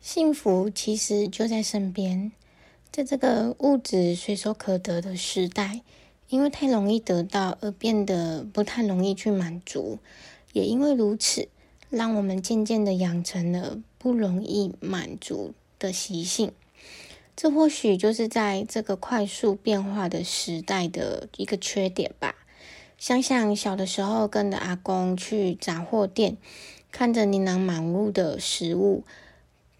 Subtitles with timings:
[0.00, 2.32] 幸福其实就在身边，
[2.90, 5.82] 在这个物质随手可得的时代，
[6.30, 9.98] 因为太容易得到而变得不太容易去满足，
[10.54, 11.48] 也因为如此，
[11.90, 16.50] 让我们渐渐的养成了不容易满足的习性。
[17.36, 22.34] 这或许就是在这个快速变化的时代的一个缺点吧。
[22.96, 26.38] 想想小的时候跟着阿公去杂货店，
[26.90, 29.04] 看着琳琅满目的食物。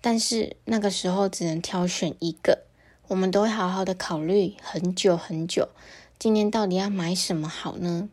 [0.00, 2.64] 但是那个时候只能挑选一个，
[3.08, 5.68] 我们都会好好的考虑很久很久，
[6.18, 8.08] 今年到底要买什么好呢？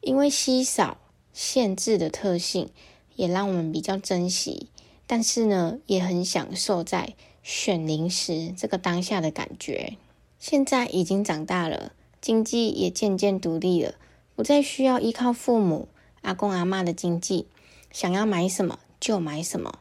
[0.00, 0.98] 因为稀少、
[1.32, 2.70] 限制的特性，
[3.14, 4.68] 也让我们比较珍惜，
[5.06, 9.96] 但是呢，也很享受在选零食这个当下的感觉。
[10.38, 13.94] 现在已经长大了，经济也渐渐独立了，
[14.34, 15.88] 不再需要依靠父母、
[16.22, 17.46] 阿公阿妈的经济，
[17.90, 19.78] 想要买什么就买什么。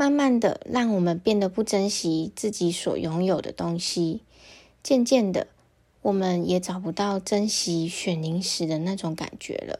[0.00, 4.22] 慢慢的，让我们变得不珍惜自己所拥有的东西。
[4.82, 5.48] 渐渐的，
[6.00, 9.78] 我们也找不到珍惜选零食的那种感觉了。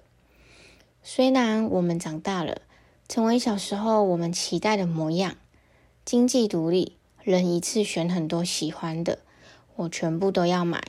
[1.03, 2.61] 虽然我们长大了，
[3.09, 5.37] 成为小时候我们期待的模样，
[6.05, 9.21] 经济独立，人一次选很多喜欢的，
[9.77, 10.83] 我全部都要买。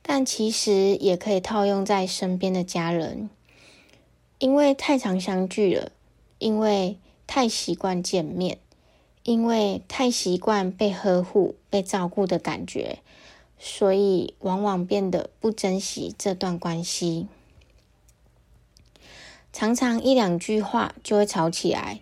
[0.00, 3.28] 但其实也可以套用在身边的家人，
[4.38, 5.92] 因为太常相聚了，
[6.38, 6.96] 因为。
[7.32, 8.58] 太习惯见面，
[9.22, 12.98] 因为太习惯被呵护、被照顾的感觉，
[13.56, 17.28] 所以往往变得不珍惜这段关系。
[19.52, 22.00] 常常一两句话就会吵起来，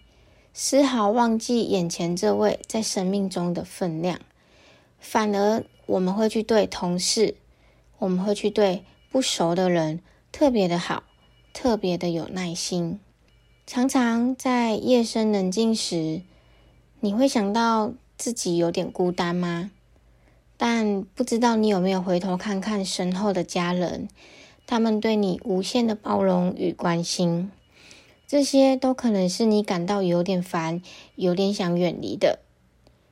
[0.54, 4.18] 丝毫忘记眼前这位在生命中的分量。
[4.98, 7.36] 反而我们会去对同事，
[7.98, 10.00] 我们会去对不熟的人
[10.32, 11.02] 特别的好，
[11.52, 12.98] 特别的有耐心。
[13.70, 16.22] 常常在夜深人静时，
[17.00, 19.70] 你会想到自己有点孤单吗？
[20.56, 24.08] 但不知道你有没有回头看看身后的家人，
[24.66, 27.50] 他们对你无限的包容与关心，
[28.26, 30.80] 这些都可能是你感到有点烦、
[31.16, 32.38] 有点想远离的。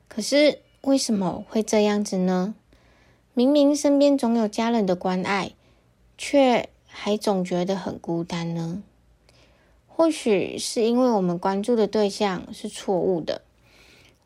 [0.07, 2.55] 可是为什么会这样子呢？
[3.35, 5.51] 明明身边总有家人的关爱，
[6.17, 8.81] 却还总觉得很孤单呢？
[9.97, 13.41] 或许是因为我们关注的对象是错误的，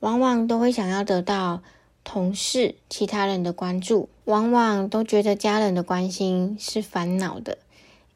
[0.02, 1.64] 往往都会想要得到
[2.04, 7.58] 同事、其他人的关注，往往都觉得家人的关心是烦恼的、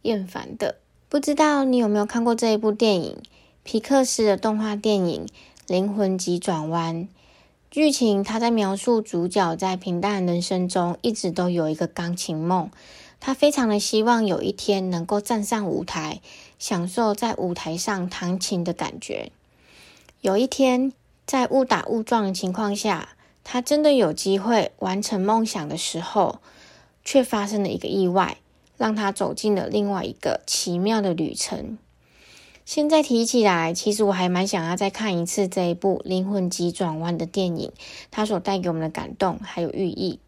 [0.02, 0.76] 厌烦的。
[1.08, 3.18] 不知道你有没有看过这一部电影？
[3.64, 5.26] 皮克斯的动画电影
[5.66, 7.04] 《灵魂急转弯》。
[7.72, 12.70] 剧情他在描述主角在平淡人生中一直都有一个钢琴梦，
[13.22, 16.20] 他非常的希望有一天能够站上舞台。
[16.68, 19.32] 享受在舞台上弹琴的感觉。
[20.22, 20.92] 有一天，
[21.28, 23.10] 在误打误撞的情况下，
[23.44, 26.40] 他真的有机会完成梦想的时候，
[27.04, 28.38] 却发生了一个意外，
[28.78, 31.78] 让他走进了另外一个奇妙的旅程。
[32.66, 37.72] 现在提起来，其实我还蛮想要再看一次这一部《灵魂急转弯》的电影，
[38.10, 40.20] 它所带给我们的感动还有寓意。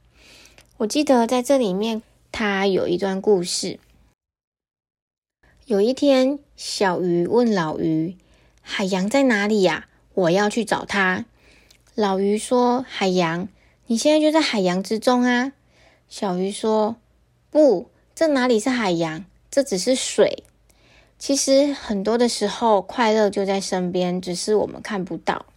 [0.78, 3.80] 我记得在这里面，它有一段故事。
[5.68, 8.16] 有一天，小鱼问老鱼
[8.64, 9.90] ：“海洋在哪里呀？
[10.14, 11.26] 我要去找它。”
[11.94, 13.50] 老鱼说：“海洋，
[13.88, 15.52] 你现在就在海洋之中啊。”
[16.08, 16.96] 小鱼说
[17.52, 19.26] ：“不，这哪里是海洋？
[19.52, 20.46] 这只是水。
[21.20, 25.48] 其实很多的时候，快乐就在身边，只是我们看不到。”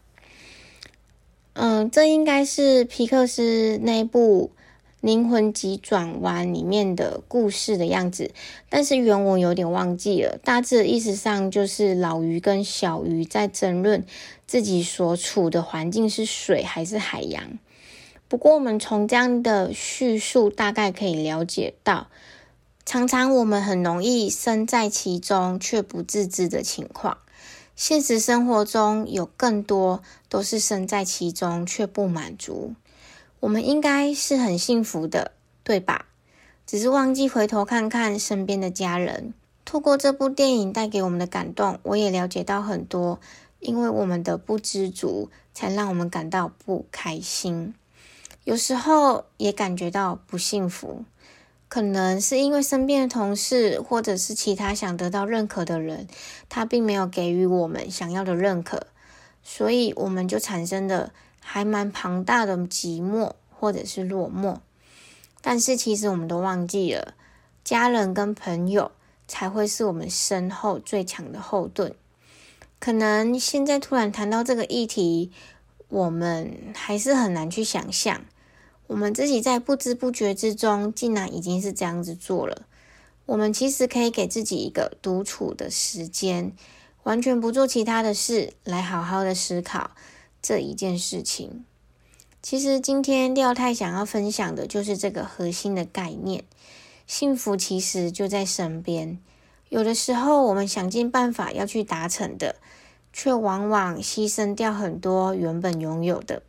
[1.55, 4.51] 嗯，这应该是皮克斯那部。
[5.01, 8.33] 灵魂急转弯里面的故事的样子，
[8.69, 10.39] 但是原文有点忘记了。
[10.45, 14.05] 大致的意思上就是老鱼跟小鱼在争论
[14.47, 17.59] 自己所处的环境是水还是海洋。
[18.29, 22.09] 不过，我们从这样的叙述大概可以了解到，
[22.85, 27.19] 常常我们很容易身在其中却不自知的情况。
[27.75, 32.75] 现实生活中有更多都是身在其中却不满足。
[33.41, 35.33] 我们应该是很幸福的，
[35.65, 36.07] 对吧？
[36.67, 39.35] 只是忘记回头看看身边的家人。
[39.65, 43.19] 透过这部电影带给我们的感动，我也了解到很多，
[43.61, 47.75] 因为我们的不知足，才让我们感到不开心。
[48.45, 51.05] 有时候也感觉到不幸福，
[51.69, 56.09] 可能是因为身边的同事，或者是其他想得到认可的人，
[56.49, 58.87] 他并没有给予我们想要的认可，
[59.43, 64.59] 所以我们就产生的还蛮庞大的寂寞，或者是落寞。
[65.41, 67.15] 但是其实我们都忘记了，
[67.65, 68.93] 家人跟朋友
[69.27, 71.95] 才会是我们身后最强的后盾。
[72.79, 75.33] 可能现在突然谈到这个议题，
[75.89, 78.23] 我们还是很难去想象，
[78.87, 82.67] 我们自己在不知不觉之中，竟然已经是这样子做了。
[83.27, 86.53] 我们其实可以给自己一个独处的时间，
[87.05, 89.93] 完全不做其他的事，来好好的思考
[90.43, 91.65] 这一件事情。
[92.43, 96.45] 其实今天廖太想要分享的就是这个核心的概念：
[97.07, 99.19] 幸福其实就在身边。
[99.69, 102.57] 有的时候，我们想尽办法要去达成的，
[103.13, 106.43] 却往往牺牲掉很多原本拥有的。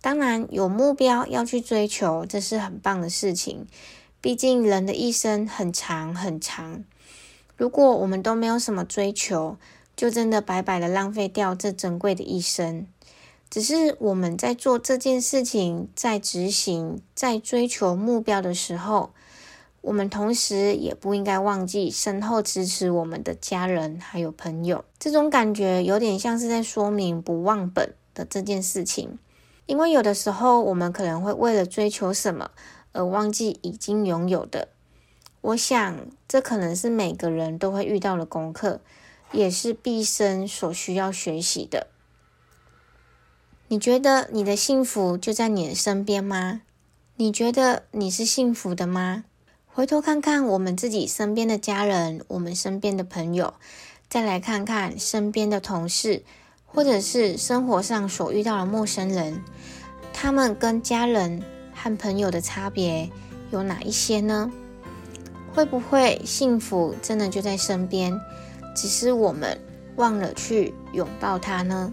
[0.00, 3.66] 当然，有目标要去追求，这是很棒的事情。
[4.20, 6.84] 毕竟人的一生很长很长，
[7.56, 9.56] 如果我们都没有什么追求，
[9.96, 12.86] 就真的白白的浪费掉这珍贵的一生。
[13.50, 19.10] 只是我们在做这件事情，在执行、在追求目标的时候，
[19.80, 24.84] 我们同时也不应该忘记身后支持我们的家人还有朋友。
[24.98, 29.18] 这种感觉有点像是在说明不忘本的这件事情，
[29.64, 32.50] 因为有的时候我们可能会为了追求什么
[32.92, 34.68] 而忘记已经拥有的。
[35.40, 35.96] 我想，
[36.26, 38.80] 这可能是每个人都会遇到的功课，
[39.32, 41.86] 也是毕生所需要学习的。
[43.70, 46.62] 你觉得你的幸福就在你的身边吗？
[47.16, 49.24] 你觉得你是幸福的吗？
[49.66, 53.52] 回头看看我们自己身边的家人，我们身边的朋友，
[54.08, 56.22] 再来看看身边的同事，
[56.64, 59.42] 或者是生活上所遇到的陌生人，
[60.14, 61.42] 他们跟家人
[61.74, 63.10] 和朋友的差别
[63.50, 64.50] 有哪一些呢？
[65.52, 68.18] 会不会幸福真的就在身边，
[68.74, 69.60] 只是我们
[69.96, 71.92] 忘了去拥抱它呢？